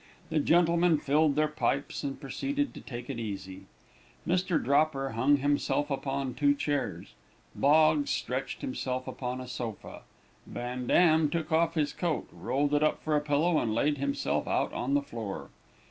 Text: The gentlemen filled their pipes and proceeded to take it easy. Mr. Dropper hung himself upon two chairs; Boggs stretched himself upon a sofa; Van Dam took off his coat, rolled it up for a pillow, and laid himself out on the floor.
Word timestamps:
The 0.31 0.39
gentlemen 0.39 0.97
filled 0.97 1.35
their 1.35 1.47
pipes 1.47 2.01
and 2.03 2.19
proceeded 2.19 2.73
to 2.73 2.81
take 2.81 3.07
it 3.07 3.19
easy. 3.19 3.65
Mr. 4.27 4.59
Dropper 4.59 5.11
hung 5.11 5.37
himself 5.37 5.91
upon 5.91 6.33
two 6.33 6.55
chairs; 6.55 7.13
Boggs 7.53 8.09
stretched 8.09 8.61
himself 8.61 9.07
upon 9.07 9.39
a 9.39 9.47
sofa; 9.47 10.01
Van 10.47 10.87
Dam 10.87 11.29
took 11.29 11.51
off 11.51 11.75
his 11.75 11.93
coat, 11.93 12.27
rolled 12.33 12.73
it 12.73 12.81
up 12.81 13.03
for 13.03 13.15
a 13.15 13.21
pillow, 13.21 13.59
and 13.59 13.75
laid 13.75 13.99
himself 13.99 14.47
out 14.47 14.73
on 14.73 14.95
the 14.95 15.03
floor. 15.03 15.51